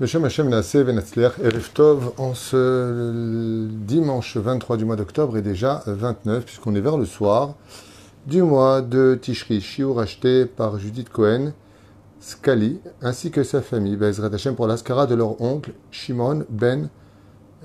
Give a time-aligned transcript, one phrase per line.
[0.00, 6.76] Beshem Hashem Erev Tov en ce dimanche 23 du mois d'octobre et déjà 29 puisqu'on
[6.76, 7.54] est vers le soir
[8.24, 11.52] du mois de Tishri, Shiur acheté par Judith Cohen,
[12.20, 16.90] Skali, ainsi que sa famille, Bezrat Hashem pour l'ascara de leur oncle Shimon ben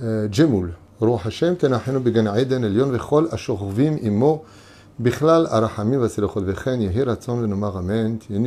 [0.02, 0.74] euh, Djemoul.
[1.02, 4.44] Ruach Hashem tenachenu began Eden Elion vechol ashorvim imo
[4.98, 8.40] bichlal arachamim vaselechot vechen yehi ratzon venomar amen tiye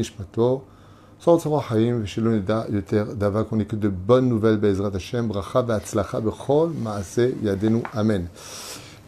[3.44, 5.64] qu'on que de bonnes nouvelles, Bezrat Hashem, Bracha,
[6.82, 8.28] Maase, Yadenu, Amen.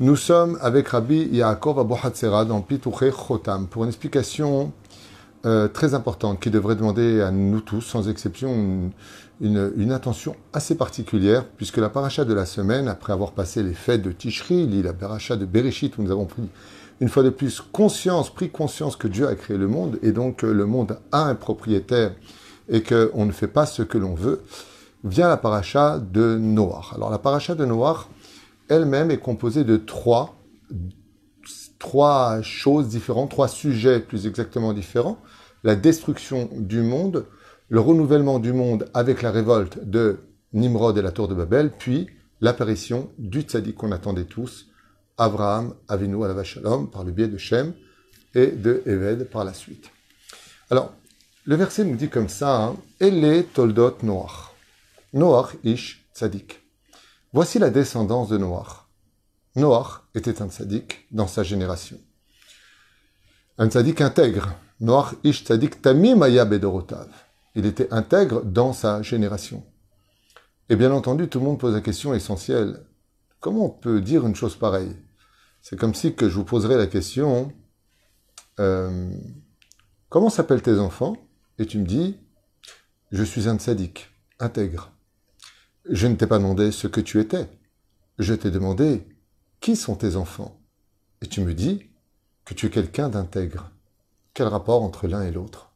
[0.00, 4.72] Nous sommes avec Rabbi Yaakov Abohatzera dans Pitouche Chotam pour une explication
[5.44, 8.90] euh, très importante qui devrait demander à nous tous, sans exception, une,
[9.40, 13.74] une, une, attention assez particulière, puisque la paracha de la semaine, après avoir passé les
[13.74, 16.42] fêtes de Tishri, la paracha de Bereshit, où nous avons pris
[17.00, 20.38] une fois de plus conscience, pris conscience que Dieu a créé le monde et donc
[20.38, 22.14] que le monde a un propriétaire
[22.68, 24.42] et qu'on ne fait pas ce que l'on veut,
[25.04, 26.92] vient la paracha de Noach.
[26.94, 28.08] Alors la paracha de Noach
[28.68, 30.36] elle-même est composée de trois,
[31.78, 35.18] trois choses différentes, trois sujets plus exactement différents.
[35.64, 37.26] La destruction du monde,
[37.68, 40.18] le renouvellement du monde avec la révolte de
[40.52, 42.08] Nimrod et la tour de Babel, puis
[42.40, 44.67] l'apparition du tzaddik qu'on attendait tous,
[45.18, 47.74] Abraham Avinu Shalom par le biais de Shem
[48.34, 49.90] et de Eved par la suite.
[50.70, 50.92] Alors,
[51.44, 54.54] le verset nous dit comme ça, hein, Elle Toldot Noach.
[55.12, 56.60] Noach ish tzadik.
[57.32, 58.86] Voici la descendance de Noach.
[59.56, 61.98] Noach était un tzadik dans sa génération.
[63.56, 64.54] Un tzadik intègre.
[64.80, 67.08] Noach ish tzadik tamim bedorotav.
[67.54, 69.64] Il était intègre dans sa génération.
[70.68, 72.84] Et bien entendu, tout le monde pose la question essentielle.
[73.40, 74.94] Comment on peut dire une chose pareille?
[75.68, 77.52] C'est comme si que je vous poserais la question
[78.58, 79.10] euh,
[80.08, 81.18] Comment s'appellent tes enfants?
[81.58, 82.16] Et tu me dis
[83.10, 84.08] Je suis un sadique,
[84.38, 84.92] intègre.
[85.84, 87.50] Je ne t'ai pas demandé ce que tu étais.
[88.18, 89.06] Je t'ai demandé
[89.60, 90.58] Qui sont tes enfants?
[91.20, 91.90] Et tu me dis
[92.46, 93.70] que tu es quelqu'un d'intègre.
[94.32, 95.74] Quel rapport entre l'un et l'autre?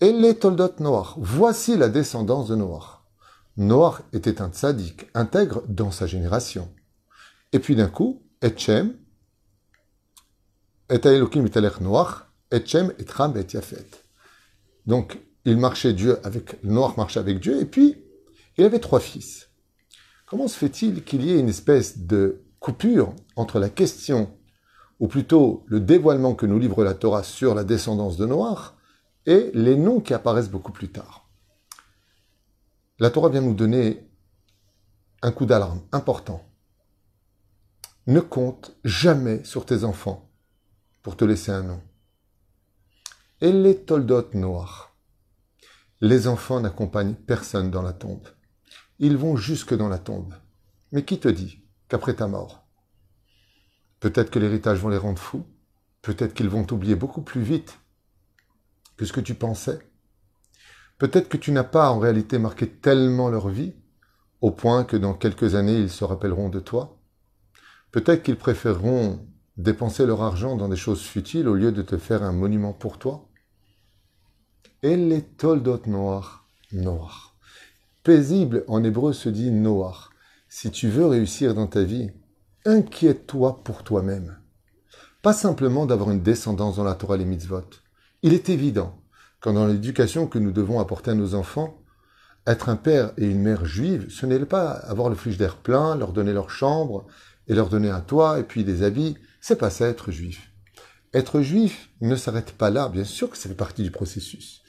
[0.00, 1.14] Et les Toldot Noir.
[1.18, 3.06] Voici la descendance de Noir.
[3.56, 6.68] Noir était un sadique, intègre dans sa génération.
[7.52, 8.96] Et puis d'un coup, Etchem,
[10.90, 13.86] et Elokim Italech Noach, Etchem, Etram, et Yafet.
[14.84, 17.96] Donc, il marchait Dieu avec, Noach marchait avec Dieu, et puis,
[18.58, 19.48] il avait trois fils.
[20.26, 24.36] Comment se fait-il qu'il y ait une espèce de coupure entre la question,
[24.98, 28.74] ou plutôt le dévoilement que nous livre la Torah sur la descendance de Noach,
[29.24, 31.30] et les noms qui apparaissent beaucoup plus tard?
[32.98, 34.08] La Torah vient nous donner
[35.22, 36.44] un coup d'alarme important
[38.06, 40.28] ne compte jamais sur tes enfants
[41.02, 41.82] pour te laisser un nom.
[43.40, 44.96] Et les toldot noirs.
[46.00, 48.26] Les enfants n'accompagnent personne dans la tombe.
[48.98, 50.34] Ils vont jusque dans la tombe.
[50.90, 52.66] Mais qui te dit qu'après ta mort
[54.00, 55.46] Peut-être que l'héritage vont les rendre fous.
[56.02, 57.78] Peut-être qu'ils vont t'oublier beaucoup plus vite
[58.96, 59.78] que ce que tu pensais.
[60.98, 63.74] Peut-être que tu n'as pas en réalité marqué tellement leur vie,
[64.40, 67.01] au point que dans quelques années ils se rappelleront de toi.
[67.92, 69.20] Peut-être qu'ils préféreront
[69.58, 72.98] dépenser leur argent dans des choses futiles au lieu de te faire un monument pour
[72.98, 73.28] toi.
[74.82, 77.36] Et les toldot noirs, noirs.
[78.02, 80.10] Paisible en hébreu se dit noir.
[80.48, 82.10] Si tu veux réussir dans ta vie,
[82.64, 84.38] inquiète-toi pour toi-même.
[85.20, 87.62] Pas simplement d'avoir une descendance dans la Torah et les mitzvot.
[88.22, 88.98] Il est évident
[89.40, 91.78] qu'en dans l'éducation que nous devons apporter à nos enfants,
[92.46, 96.12] être un père et une mère juive, ce n'est pas avoir le frigidaire plein, leur
[96.12, 97.06] donner leur chambre,
[97.48, 100.52] et leur donner un toit et puis des habits, c'est pas ça être juif.
[101.14, 104.62] Être juif ne s'arrête pas là, bien sûr que ça fait partie du processus.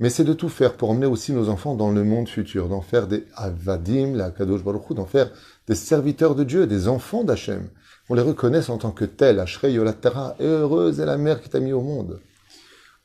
[0.00, 2.82] Mais c'est de tout faire pour emmener aussi nos enfants dans le monde futur, d'en
[2.82, 5.30] faire des avadim, la kadosh baruch d'en faire
[5.66, 7.70] des serviteurs de Dieu, des enfants d'Hachem.
[8.08, 11.60] On les reconnaisse en tant que tels, Ashrei Yolatara, heureuse est la mère qui t'a
[11.60, 12.20] mis au monde.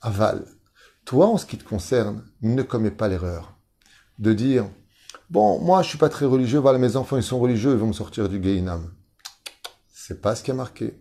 [0.01, 0.45] Aval,
[1.05, 3.57] toi en ce qui te concerne, ne commets pas l'erreur
[4.19, 4.65] de dire,
[5.29, 7.87] bon, moi je suis pas très religieux, voilà mes enfants ils sont religieux, ils vont
[7.87, 8.91] me sortir du Geinam.
[10.05, 10.99] C'est pas ce qui a marqué.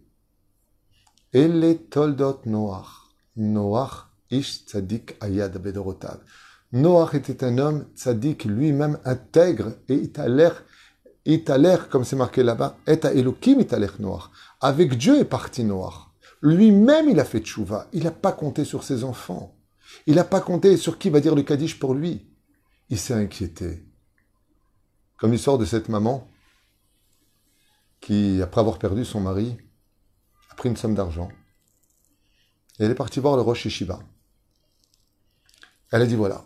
[1.32, 3.10] Et les toldot Noach.
[3.34, 6.20] Noach ish tzadik ayad bedorotav.
[6.70, 12.76] Noach était un homme tzadik lui-même intègre et il a l'air, comme c'est marqué là-bas,
[12.86, 14.30] et a l'air Noach.
[14.60, 16.12] Avec Dieu est parti Noach.
[16.40, 17.88] Lui-même il a fait tchouva.
[17.92, 19.56] Il n'a pas compté sur ses enfants.
[20.06, 22.30] Il n'a pas compté sur qui va dire le Kaddish pour lui.
[22.88, 23.84] Il s'est inquiété.
[25.18, 26.31] Comme l'histoire de cette maman
[28.02, 29.56] qui, après avoir perdu son mari,
[30.50, 31.30] a pris une somme d'argent.
[32.78, 34.00] Et elle est partie voir le Rosh Yeshiva.
[35.90, 36.44] Elle a dit voilà,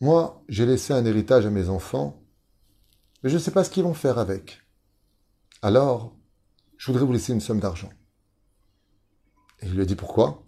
[0.00, 2.20] moi, j'ai laissé un héritage à mes enfants,
[3.22, 4.62] mais je ne sais pas ce qu'ils vont faire avec.
[5.62, 6.16] Alors,
[6.76, 7.90] je voudrais vous laisser une somme d'argent.
[9.60, 10.44] Et il lui a dit pourquoi?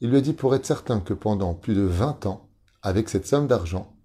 [0.00, 2.50] Il lui a dit pour être certain que pendant plus de 20 ans,
[2.82, 3.96] avec cette somme d'argent,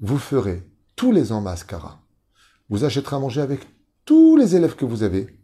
[0.00, 2.02] vous ferez tous les ans mascara.
[2.68, 3.73] Vous achèterez à manger avec
[4.04, 5.38] tous les élèves que vous avez.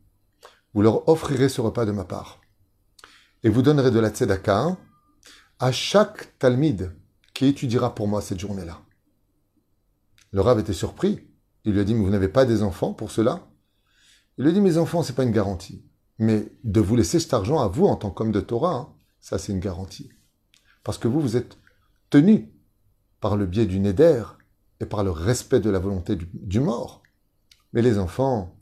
[0.74, 2.40] Vous leur offrirez ce repas de ma part.
[3.42, 4.76] Et vous donnerez de la tzedaka
[5.58, 6.94] à chaque talmide
[7.34, 8.80] qui étudiera pour moi cette journée-là.
[10.32, 11.26] Le Rav était surpris.
[11.64, 13.48] Il lui a dit, mais vous n'avez pas des enfants pour cela?
[14.38, 15.84] Il lui a dit, mes enfants, c'est pas une garantie.
[16.18, 19.38] Mais de vous laisser cet argent à vous en tant qu'homme de Torah, hein, ça
[19.38, 20.10] c'est une garantie.
[20.84, 21.58] Parce que vous, vous êtes
[22.10, 22.52] tenu
[23.20, 24.24] par le biais du Neder
[24.80, 26.99] et par le respect de la volonté du, mort.
[27.72, 28.56] Mais les enfants,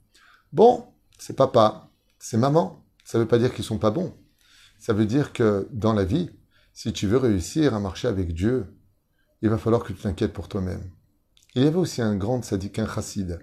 [0.53, 0.87] bon,
[1.19, 2.85] c'est papa, c'est maman.
[3.05, 4.15] Ça ne veut pas dire qu'ils sont pas bons.
[4.79, 6.31] Ça veut dire que dans la vie,
[6.73, 8.67] si tu veux réussir à marcher avec Dieu,
[9.43, 10.91] il va falloir que tu t'inquiètes pour toi-même.
[11.55, 13.41] Il y avait aussi un grand sadique, un chassid,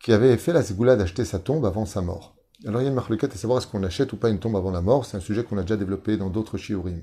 [0.00, 2.36] qui avait fait la ségoula d'acheter sa tombe avant sa mort.
[2.64, 4.56] Alors il y a une marloquette à savoir est-ce qu'on achète ou pas une tombe
[4.56, 5.04] avant la mort.
[5.04, 7.02] C'est un sujet qu'on a déjà développé dans d'autres shiurim.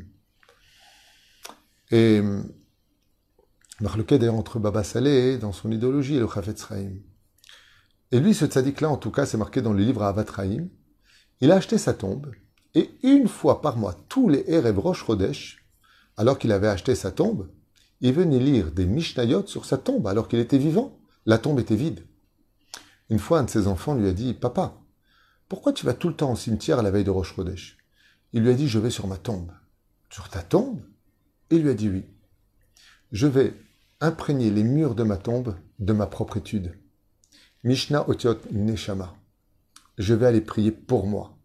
[1.91, 2.21] Et
[3.81, 6.65] marloquette est entre Baba Saleh dans son idéologie et le Chafetz
[8.11, 10.25] Et lui, ce tzaddik-là, en tout cas, c'est marqué dans le livre Avat
[11.41, 12.31] Il a acheté sa tombe
[12.75, 15.05] et une fois par mois, tous les Erev Rosh
[16.17, 17.49] alors qu'il avait acheté sa tombe,
[18.01, 20.99] il venait lire des Mishnayot sur sa tombe alors qu'il était vivant.
[21.25, 22.05] La tombe était vide.
[23.09, 24.81] Une fois, un de ses enfants lui a dit Papa,
[25.47, 27.77] pourquoi tu vas tout le temps au cimetière à la veille de Rosh Chodesh?
[28.33, 29.51] Il lui a dit Je vais sur ma tombe.
[30.09, 30.81] Sur ta tombe?
[31.49, 32.05] Il lui a dit Oui.
[33.11, 33.53] Je vais
[33.99, 36.73] imprégner les murs de ma tombe de ma propre étude.
[37.65, 39.17] Mishnah Otiot Neshama.
[39.97, 41.37] Je vais aller prier pour moi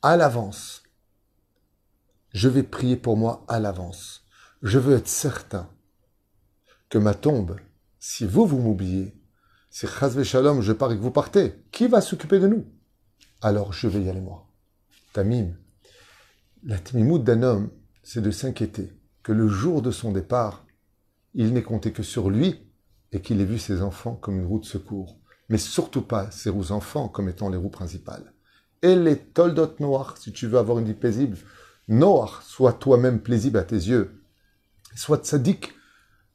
[0.00, 0.84] à l'avance.
[2.32, 4.24] Je vais prier pour moi à l'avance.
[4.62, 5.68] Je veux être certain
[6.88, 7.56] que ma tombe,
[7.98, 9.16] si vous, vous m'oubliez,
[9.68, 12.64] si Chazve Shalom, je pars et que vous partez, qui va s'occuper de nous?
[13.40, 14.46] Alors je vais y aller moi.
[15.12, 15.56] Tamim.
[16.62, 17.70] La timimout d'un homme,
[18.04, 18.92] c'est de s'inquiéter
[19.24, 20.64] que le jour de son départ,
[21.34, 22.65] il n'ait compté que sur lui
[23.16, 25.18] et qu'il ait vu ses enfants comme une roue de secours,
[25.48, 28.32] mais surtout pas ses roues enfants comme étant les roues principales
[28.82, 31.36] et les toldot noirs, si tu veux avoir une vie paisible.
[31.88, 34.22] Noir, sois toi-même plaisible à tes yeux.
[34.94, 35.72] Sois tzaddik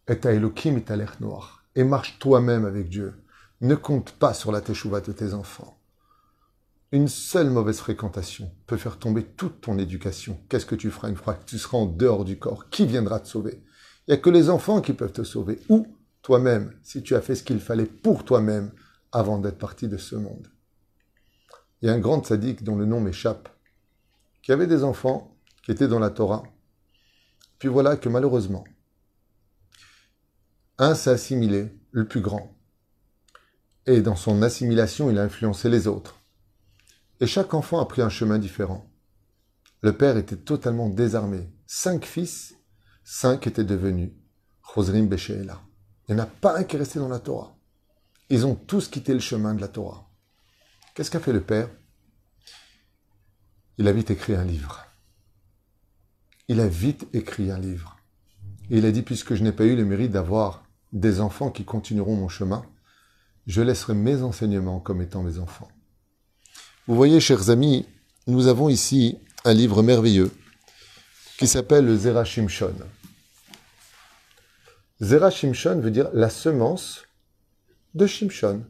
[0.07, 1.63] et ta Elohim et ta l'air noir.
[1.75, 3.13] Et marche toi-même avec Dieu.
[3.62, 5.78] Ne compte pas sur la teshuva de tes enfants.
[6.92, 10.39] Une seule mauvaise fréquentation peut faire tomber toute ton éducation.
[10.50, 12.69] Qu'est-ce que tu feras une fois que tu seras en dehors du corps?
[12.69, 13.63] Qui viendra te sauver?
[14.07, 15.60] Il n'y a que les enfants qui peuvent te sauver.
[15.69, 15.88] Ou
[16.21, 18.71] toi-même, si tu as fait ce qu'il fallait pour toi-même
[19.12, 20.47] avant d'être parti de ce monde.
[21.81, 23.50] Il y a un grand sadique dont le nom m'échappe,
[24.44, 26.44] qui avait des enfants qui étaient dans la Torah.
[27.59, 28.63] Puis voilà que malheureusement,
[30.77, 32.56] un s'est assimilé, le plus grand.
[33.85, 36.19] Et dans son assimilation, il a influencé les autres.
[37.19, 38.89] Et chaque enfant a pris un chemin différent.
[39.81, 41.50] Le père était totalement désarmé.
[41.68, 42.56] Cinq fils,
[43.03, 44.12] cinq étaient devenus.
[46.11, 47.55] Il n'y en a pas un qui est resté dans la Torah.
[48.29, 50.09] Ils ont tous quitté le chemin de la Torah.
[50.93, 51.69] Qu'est-ce qu'a fait le père?
[53.77, 54.85] Il a vite écrit un livre.
[56.49, 57.95] Il a vite écrit un livre.
[58.69, 62.18] Il a dit, puisque je n'ai pas eu le mérite d'avoir des enfants qui continueront
[62.18, 62.65] mon chemin,
[63.47, 65.69] je laisserai mes enseignements comme étant mes enfants.
[66.87, 67.85] Vous voyez, chers amis,
[68.27, 70.35] nous avons ici un livre merveilleux
[71.37, 72.75] qui s'appelle le Zera Shimshon.
[75.01, 77.05] Zera Shimshon veut dire la semence
[77.95, 78.63] de Shimshon.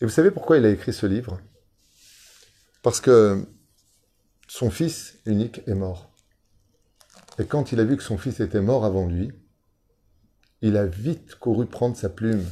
[0.00, 1.40] Et vous savez pourquoi il a écrit ce livre?
[2.82, 3.46] Parce que
[4.46, 6.10] son fils unique est mort.
[7.38, 9.30] Et quand il a vu que son fils était mort avant lui,
[10.62, 12.44] il a vite couru prendre sa plume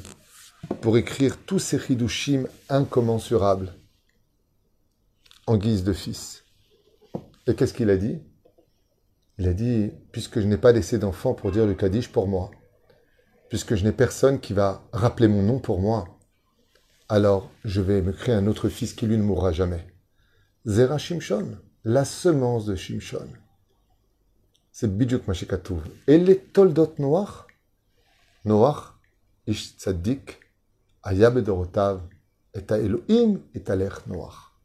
[0.82, 3.74] pour écrire tous ces hidushim incommensurables
[5.46, 6.44] en guise de fils.
[7.46, 8.20] Et qu'est-ce qu'il a dit?
[9.38, 12.50] Il a dit, puisque je n'ai pas laissé d'enfant pour dire le Kaddish pour moi,
[13.48, 16.18] puisque je n'ai personne qui va rappeler mon nom pour moi,
[17.08, 19.86] alors je vais me créer un autre fils qui lui ne mourra jamais.
[20.64, 23.28] Zera Shimshon, la semence de Shimshon.
[24.72, 25.82] C'est Bidjuk Mashikatouv.
[26.06, 27.46] Et les toldot noirs
[28.44, 28.94] Noach,
[29.46, 30.40] Ish Tzaddik,
[31.02, 32.00] Ayab Edorotav,
[32.56, 33.76] et Elohim et à
[34.06, 34.58] noir.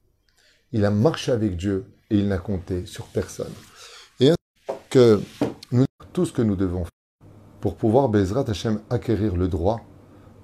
[0.72, 3.54] Il a marché avec Dieu et il n'a compté sur personne.
[4.92, 5.22] Et que
[5.72, 7.30] nous tout ce que nous devons faire
[7.62, 9.80] pour pouvoir Bezrat Hashem acquérir le droit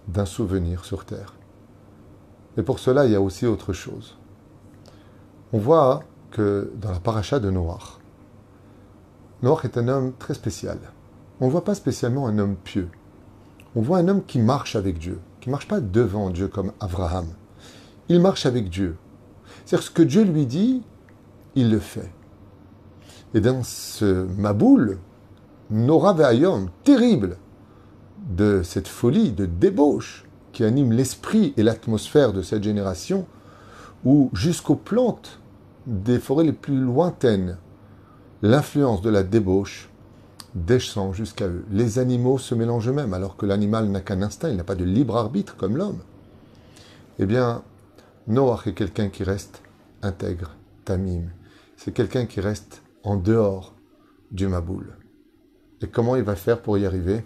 [0.07, 1.33] d'un souvenir sur terre.
[2.55, 4.17] Mais pour cela, il y a aussi autre chose.
[5.51, 7.99] On voit que dans la paracha de Noach,
[9.41, 10.79] Noach est un homme très spécial.
[11.41, 12.89] on ne voit pas spécialement un homme pieux.
[13.75, 16.71] On voit un homme qui marche avec Dieu, qui ne marche pas devant Dieu comme
[16.79, 17.27] Abraham.
[18.09, 18.97] Il marche avec Dieu.
[19.65, 20.83] C'est-à-dire ce que Dieu lui dit,
[21.55, 22.11] il le fait.
[23.33, 24.97] Et dans ce Maboul,
[25.69, 27.37] Nora Ve'ayom, terrible,
[28.29, 33.27] de cette folie, de débauche qui anime l'esprit et l'atmosphère de cette génération,
[34.05, 35.39] où jusqu'aux plantes
[35.85, 37.57] des forêts les plus lointaines,
[38.41, 39.89] l'influence de la débauche
[40.55, 41.65] descend jusqu'à eux.
[41.71, 44.83] Les animaux se mélangent eux-mêmes, alors que l'animal n'a qu'un instinct, il n'a pas de
[44.85, 45.99] libre arbitre comme l'homme.
[47.19, 47.63] Eh bien,
[48.27, 49.61] Noach est quelqu'un qui reste
[50.01, 50.55] intègre,
[50.85, 51.23] tamim.
[51.75, 53.73] C'est quelqu'un qui reste en dehors
[54.31, 54.97] du Maboul.
[55.81, 57.23] Et comment il va faire pour y arriver?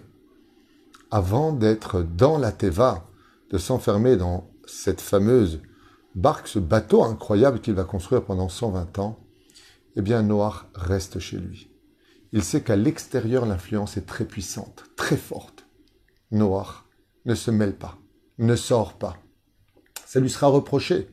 [1.10, 3.08] Avant d'être dans la Teva,
[3.50, 5.60] de s'enfermer dans cette fameuse
[6.14, 9.18] barque, ce bateau incroyable qu'il va construire pendant 120 ans,
[9.96, 11.68] eh bien Noach reste chez lui.
[12.30, 15.66] Il sait qu'à l'extérieur, l'influence est très puissante, très forte.
[16.30, 16.84] Noach
[17.24, 17.98] ne se mêle pas,
[18.38, 19.16] ne sort pas.
[20.06, 21.08] Ça lui sera reproché.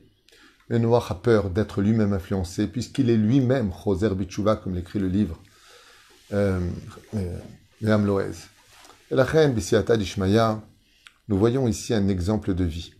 [0.70, 5.08] Mais Noach a peur d'être lui-même influencé, puisqu'il est lui-même Choser Bichouva, comme l'écrit le
[5.08, 5.36] livre
[6.32, 6.60] euh,
[7.14, 8.46] euh, Loez.
[9.10, 10.62] Et la reine Bisiata d'Ishmaïa,
[11.26, 12.94] nous voyons ici un exemple de vie.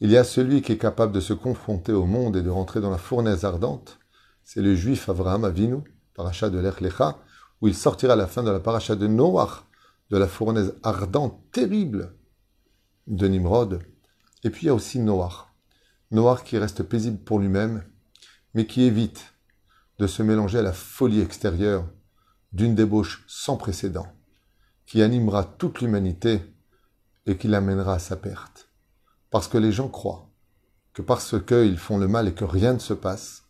[0.00, 2.80] Il y a celui qui est capable de se confronter au monde et de rentrer
[2.80, 4.00] dans la fournaise ardente.
[4.42, 5.76] C'est le juif Avraham Avinu,
[6.14, 7.18] paracha de l'Echlecha,
[7.60, 9.64] où il sortira à la fin de la paracha de Noach,
[10.10, 12.16] de la fournaise ardente, terrible
[13.06, 13.80] de Nimrod.
[14.42, 15.49] Et puis il y a aussi Noach.
[16.10, 17.84] Noach qui reste paisible pour lui-même,
[18.54, 19.34] mais qui évite
[19.98, 21.88] de se mélanger à la folie extérieure
[22.52, 24.06] d'une débauche sans précédent,
[24.86, 26.42] qui animera toute l'humanité
[27.26, 28.68] et qui l'amènera à sa perte.
[29.30, 30.30] Parce que les gens croient
[30.92, 33.44] que parce qu'ils font le mal et que rien ne se passe,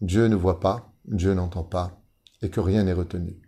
[0.00, 2.02] Dieu ne voit pas, Dieu n'entend pas,
[2.40, 3.42] et que rien n'est retenu.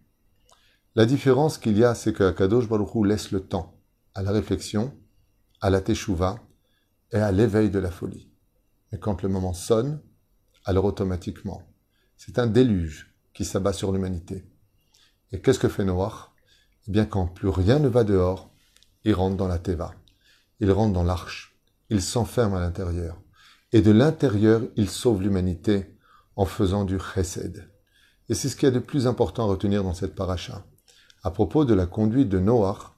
[0.94, 3.80] La différence qu'il y a, c'est que Kadosh Baruch laisse le temps
[4.14, 4.94] à la réflexion,
[5.62, 6.36] à la teshuva
[7.12, 8.31] et à l'éveil de la folie.
[8.92, 10.00] Mais quand le moment sonne,
[10.64, 11.62] alors automatiquement,
[12.16, 14.44] c'est un déluge qui s'abat sur l'humanité.
[15.32, 16.30] Et qu'est-ce que fait Noach
[16.86, 18.52] Eh bien, quand plus rien ne va dehors,
[19.04, 19.94] il rentre dans la teva,
[20.60, 21.56] il rentre dans l'arche,
[21.88, 23.20] il s'enferme à l'intérieur.
[23.72, 25.96] Et de l'intérieur, il sauve l'humanité
[26.36, 27.68] en faisant du chesed.
[28.28, 30.64] Et c'est ce qu'il y a de plus important à retenir dans cette paracha.
[31.24, 32.92] À propos de la conduite de Noach,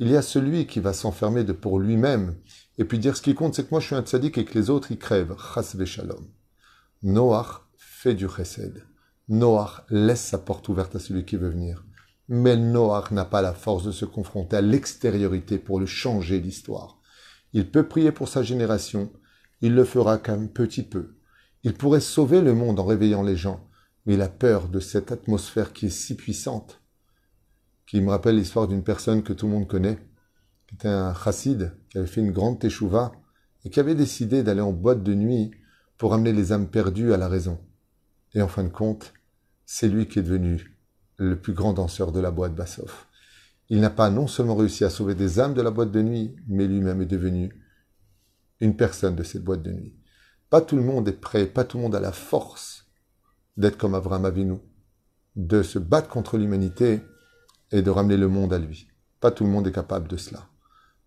[0.00, 2.36] il y a celui qui va s'enfermer de pour lui-même
[2.78, 4.56] et puis dire ce qui compte, c'est que moi je suis un tzaddik et que
[4.56, 5.36] les autres ils crèvent.
[5.54, 6.26] Chas shalom.
[7.02, 8.84] Noach fait du chesed.
[9.28, 11.84] Noach laisse sa porte ouverte à celui qui veut venir.
[12.28, 17.00] Mais Noach n'a pas la force de se confronter à l'extériorité pour le changer l'histoire.
[17.52, 19.12] Il peut prier pour sa génération,
[19.60, 21.16] il le fera qu'un petit peu.
[21.64, 23.68] Il pourrait sauver le monde en réveillant les gens,
[24.06, 26.80] mais il a peur de cette atmosphère qui est si puissante,
[27.86, 29.98] qui me rappelle l'histoire d'une personne que tout le monde connaît,
[30.68, 33.12] qui était un chassid, qui avait fait une grande teshuva,
[33.64, 35.50] et qui avait décidé d'aller en boîte de nuit
[35.96, 37.58] pour amener les âmes perdues à la raison.
[38.34, 39.14] Et en fin de compte,
[39.66, 40.78] c'est lui qui est devenu
[41.16, 43.08] le plus grand danseur de la boîte Bassoff.
[43.68, 46.36] Il n'a pas non seulement réussi à sauver des âmes de la boîte de nuit,
[46.46, 47.50] mais lui-même est devenu
[48.60, 49.94] une personne de cette boîte de nuit.
[50.50, 52.86] Pas tout le monde est prêt, pas tout le monde a la force
[53.56, 54.58] d'être comme Abraham Avinu,
[55.36, 57.00] de se battre contre l'humanité
[57.70, 58.88] et de ramener le monde à lui.
[59.20, 60.47] Pas tout le monde est capable de cela.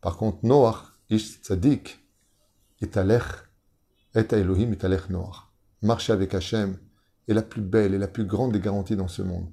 [0.01, 1.99] Par contre, Noach, Ish Tzadik,
[2.81, 3.23] Italech,
[4.15, 5.51] Et Elohim, Italech Noach.
[5.81, 6.77] Marcher avec Hachem
[7.27, 9.49] est la plus belle et la plus grande des garanties dans ce monde.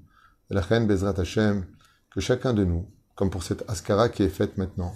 [0.51, 1.67] La reine Bezrat Hachem,
[2.11, 4.95] que chacun de nous, comme pour cette Askara qui est faite maintenant,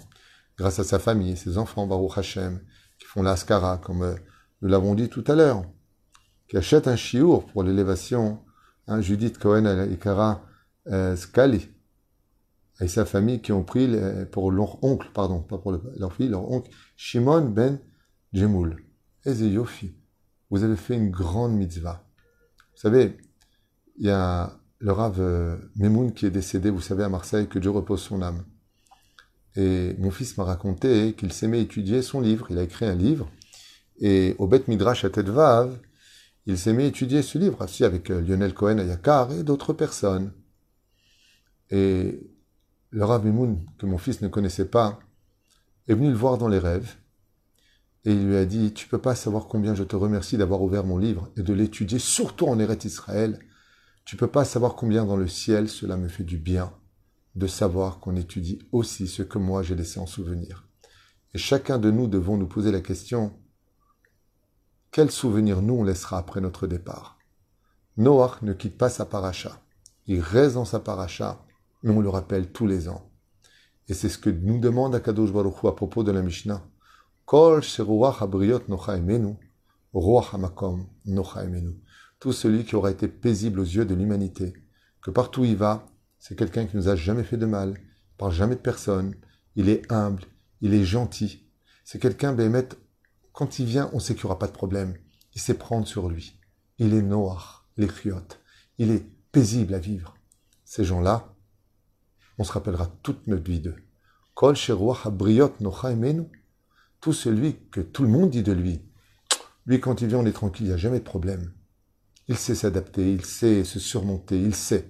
[0.57, 2.59] grâce à sa famille, ses enfants, Baruch Hachem,
[2.99, 4.15] qui font l'Askara, comme euh,
[4.61, 5.63] nous l'avons dit tout à l'heure,
[6.47, 8.43] qui achète un chiour pour l'élévation,
[8.87, 10.43] hein, Judith Cohen Ikara
[10.87, 11.15] euh,
[12.83, 13.89] et sa famille qui ont pris
[14.31, 17.79] pour leur oncle, pardon, pas pour leur fille, leur oncle, Shimon ben
[18.33, 18.83] Jemoul.
[19.25, 19.95] Yofi,
[20.49, 22.05] vous avez fait une grande mitzvah.
[22.73, 23.17] Vous savez,
[23.97, 27.57] il y a le Rav euh, Memoun qui est décédé, vous savez, à Marseille, que
[27.57, 28.43] Dieu repose son âme.
[29.55, 32.47] Et mon fils m'a raconté qu'il s'aimait étudier son livre.
[32.49, 33.29] Il a écrit un livre.
[33.99, 35.79] Et au Bet Midrash à Vav,
[36.47, 40.33] il s'aimait étudier ce livre, aussi avec euh, Lionel Cohen à Yakar et d'autres personnes.
[41.69, 42.19] Et
[42.93, 44.99] le Rav Mimoun, que mon fils ne connaissait pas,
[45.87, 46.95] est venu le voir dans les rêves
[48.05, 50.83] et il lui a dit Tu peux pas savoir combien je te remercie d'avoir ouvert
[50.83, 53.39] mon livre et de l'étudier, surtout en Eret Israël.
[54.05, 56.73] Tu peux pas savoir combien dans le ciel cela me fait du bien
[57.35, 60.67] de savoir qu'on étudie aussi ce que moi j'ai laissé en souvenir.
[61.33, 63.33] Et chacun de nous devons nous poser la question
[64.91, 67.17] quel souvenir nous on laissera après notre départ?
[67.97, 69.59] Noach ne quitte pas sa paracha.
[70.05, 71.43] Il reste dans sa paracha
[71.83, 73.11] mais on le rappelle tous les ans.
[73.87, 76.65] Et c'est ce que nous demande Akadosh Baruch Hu à propos de la Mishnah.
[77.25, 77.61] Kol
[82.19, 84.53] Tout celui qui aura été paisible aux yeux de l'humanité,
[85.01, 85.85] que partout il va,
[86.19, 89.15] c'est quelqu'un qui nous a jamais fait de mal, il parle jamais de personne,
[89.55, 90.23] il est humble,
[90.61, 91.45] il est gentil.
[91.83, 92.69] C'est quelqu'un, Bémet,
[93.33, 94.95] quand il vient, on sait qu'il n'y aura pas de problème.
[95.35, 96.39] Il sait prendre sur lui.
[96.77, 98.39] Il est noir, les chiottes.
[98.77, 100.15] Il est paisible à vivre.
[100.63, 101.32] Ces gens-là,
[102.37, 103.75] on se rappellera toute notre vie d'eux.
[104.33, 104.55] Kol
[107.01, 108.81] Tout celui que tout le monde dit de lui.
[109.65, 111.53] Lui, quand il vient, on est tranquille, il n'y a jamais de problème.
[112.27, 114.89] Il sait s'adapter, il sait se surmonter, il sait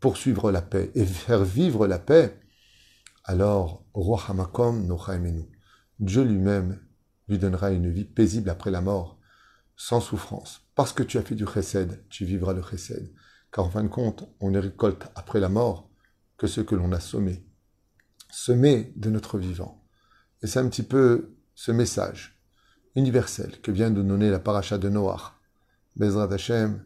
[0.00, 2.38] poursuivre la paix et faire vivre la paix.
[3.24, 4.86] Alors, Roi Hamakom
[5.98, 6.78] Dieu lui-même
[7.28, 9.18] lui donnera une vie paisible après la mort,
[9.76, 10.60] sans souffrance.
[10.74, 13.12] Parce que tu as fait du chesed, tu vivras le chesed.
[13.50, 15.88] Car en fin de compte, on ne récolte après la mort
[16.36, 17.44] que ce que l'on a sommé.
[18.30, 19.84] Semé de notre vivant.
[20.42, 22.42] Et c'est un petit peu ce message
[22.96, 25.32] universel que vient de donner la paracha de Noach.
[25.96, 26.84] Bezrat Hashem,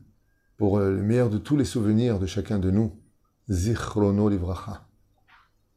[0.59, 3.01] pour le meilleur de tous les souvenirs de chacun de nous,
[3.49, 4.87] Zichrono Livracha.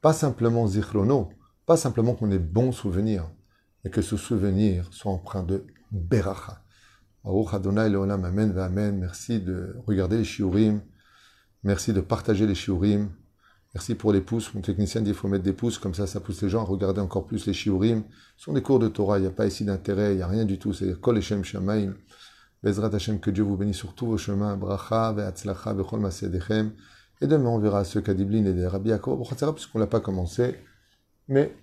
[0.01, 1.29] Pas simplement Zichrono,
[1.65, 3.29] pas simplement qu'on ait bons souvenirs,
[3.85, 6.63] et que ce souvenir soit empreint de Beracha.
[7.23, 8.97] Amen Amen.
[8.97, 10.81] Merci de regarder les shiurim.
[11.63, 13.11] Merci de partager les shiurim.
[13.73, 14.53] Merci pour les pouces.
[14.53, 16.65] Mon technicien dit qu'il faut mettre des pouces, comme ça, ça pousse les gens à
[16.65, 18.03] regarder encore plus les shiurim.
[18.37, 20.27] Ce sont des cours de Torah, il n'y a pas ici d'intérêt, il n'y a
[20.27, 20.73] rien du tout.
[20.73, 21.95] C'est Kol Hashem Shamaim.
[22.63, 24.57] Bezrat Hashem, que Dieu vous bénisse sur tous vos chemins.
[24.57, 26.73] Bracha, ve'atzlacha, ve'chol masedechem.
[27.21, 29.23] Et demain, on verra ce qu'Adiblin et des Rabbi Yaakov,
[29.53, 30.55] puisqu'on ne l'a pas commencé.
[31.27, 31.55] Mais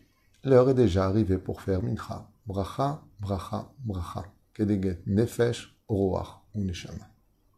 [0.45, 2.31] L'heure est déjà arrivée pour faire mincha.
[2.47, 4.25] Bracha, bracha, bracha.
[4.55, 7.11] Kedeget nefesh, roach, uneshama.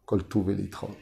[0.03, 0.97] Kol tuve litraot.